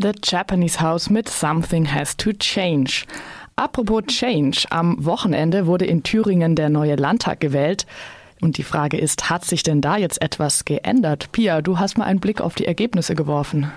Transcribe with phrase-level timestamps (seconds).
[0.00, 3.04] The Japanese House mit Something Has to Change.
[3.56, 7.84] Apropos Change, am Wochenende wurde in Thüringen der neue Landtag gewählt.
[8.40, 11.32] Und die Frage ist, hat sich denn da jetzt etwas geändert?
[11.32, 13.72] Pia, du hast mal einen Blick auf die Ergebnisse geworfen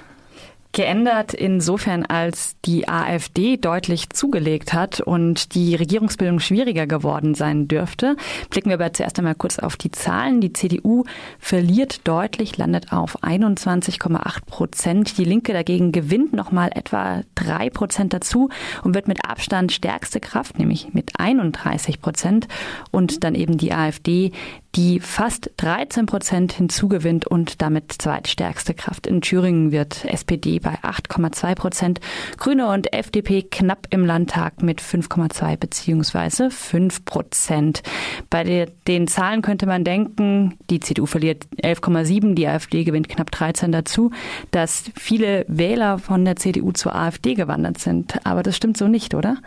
[0.73, 8.16] geändert insofern, als die AfD deutlich zugelegt hat und die Regierungsbildung schwieriger geworden sein dürfte.
[8.50, 10.42] Blicken wir aber zuerst einmal kurz auf die Zahlen.
[10.42, 11.04] Die CDU
[11.39, 15.18] verliert deutlich, landet auf 21,8 Prozent.
[15.18, 18.50] Die Linke dagegen gewinnt nochmal etwa drei Prozent dazu
[18.83, 22.47] und wird mit Abstand stärkste Kraft, nämlich mit 31 Prozent.
[22.92, 24.32] Und dann eben die AfD,
[24.75, 29.06] die fast 13 Prozent hinzugewinnt und damit zweitstärkste Kraft.
[29.06, 32.00] In Thüringen wird SPD bei 8,2 Prozent,
[32.38, 37.84] Grüne und FDP knapp im Landtag mit 5,2 beziehungsweise 5 Prozent.
[38.30, 43.72] Bei den Zahlen könnte man denken, die CDU verliert 11,7, die AfD gewinnt knapp 13
[43.72, 44.12] dazu,
[44.52, 48.26] dass viele Wähler von der CDU zur AfD gewandert sind.
[48.26, 49.38] Aber das stimmt so nicht, oder?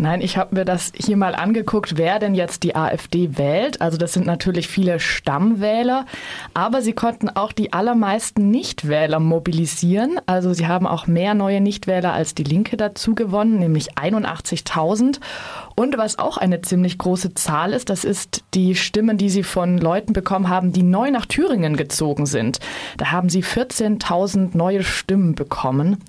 [0.00, 3.80] Nein, ich habe mir das hier mal angeguckt, wer denn jetzt die AfD wählt.
[3.80, 6.06] Also das sind natürlich viele Stammwähler,
[6.54, 10.20] aber sie konnten auch die allermeisten Nichtwähler mobilisieren.
[10.26, 15.18] Also sie haben auch mehr neue Nichtwähler als die Linke dazu gewonnen, nämlich 81.000.
[15.74, 19.78] Und was auch eine ziemlich große Zahl ist, das ist die Stimmen, die sie von
[19.78, 22.60] Leuten bekommen haben, die neu nach Thüringen gezogen sind.
[22.98, 26.04] Da haben sie 14.000 neue Stimmen bekommen.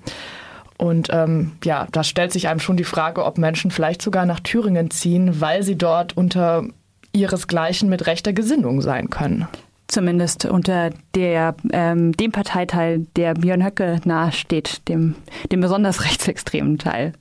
[0.80, 4.40] Und ähm, ja, da stellt sich einem schon die Frage, ob Menschen vielleicht sogar nach
[4.40, 6.64] Thüringen ziehen, weil sie dort unter
[7.12, 9.46] ihresgleichen mit rechter Gesinnung sein können.
[9.90, 15.16] Zumindest unter der, ähm, dem Parteiteil, der Björn Höcke nahesteht, dem,
[15.50, 17.12] dem besonders rechtsextremen Teil.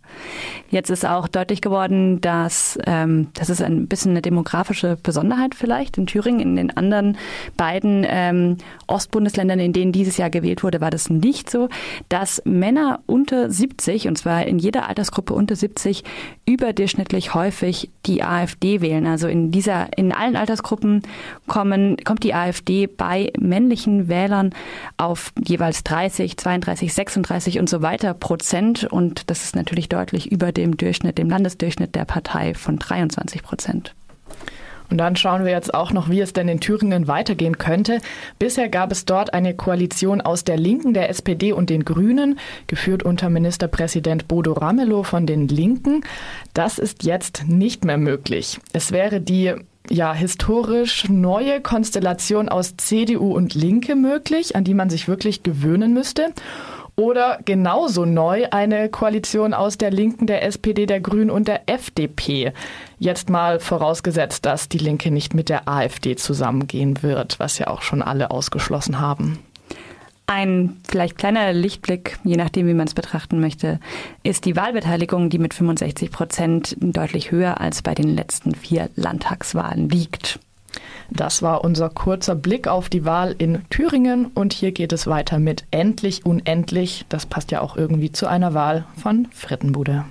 [0.70, 5.97] Jetzt ist auch deutlich geworden, dass ähm, das ist ein bisschen eine demografische Besonderheit vielleicht
[5.97, 6.42] in Thüringen.
[6.42, 7.17] In den anderen
[7.58, 11.70] beiden ähm, Ostbundesländern, in denen dieses Jahr gewählt wurde, war das nicht so,
[12.08, 16.03] dass Männer unter 70, und zwar in jeder Altersgruppe unter 70,
[16.50, 19.05] überdurchschnittlich häufig die AfD wählen.
[19.05, 21.03] Also in dieser, in allen Altersgruppen
[21.47, 24.51] kommen, kommt die AfD bei männlichen Wählern
[24.97, 28.85] auf jeweils 30, 32, 36 und so weiter Prozent.
[28.85, 33.94] Und das ist natürlich deutlich über dem Durchschnitt, dem Landesdurchschnitt der Partei von 23 Prozent.
[34.89, 38.00] Und dann schauen wir jetzt auch noch, wie es denn in Thüringen weitergehen könnte.
[38.39, 43.03] Bisher gab es dort eine Koalition aus der Linken, der SPD und den Grünen, geführt
[43.03, 46.01] unter Ministerpräsident Bodo Ramelow von den Linken.
[46.53, 48.59] Das ist jetzt nicht mehr möglich.
[48.73, 49.53] Es wäre die
[49.89, 55.94] ja, historisch neue Konstellation aus CDU und Linke möglich, an die man sich wirklich gewöhnen
[55.94, 56.33] müsste.
[57.00, 62.52] Oder genauso neu eine Koalition aus der Linken, der SPD, der Grünen und der FDP.
[62.98, 67.84] Jetzt mal vorausgesetzt, dass die Linke nicht mit der AfD zusammengehen wird, was ja auch
[67.84, 69.40] schon alle ausgeschlossen haben.
[70.28, 73.80] Ein vielleicht kleiner Lichtblick, je nachdem, wie man es betrachten möchte,
[74.24, 79.88] ist die Wahlbeteiligung, die mit 65 Prozent deutlich höher als bei den letzten vier Landtagswahlen
[79.88, 80.42] liegt.
[81.09, 85.40] Das war unser kurzer Blick auf die Wahl in Thüringen und hier geht es weiter
[85.40, 87.06] mit Endlich Unendlich.
[87.09, 90.06] Das passt ja auch irgendwie zu einer Wahl von Frittenbude.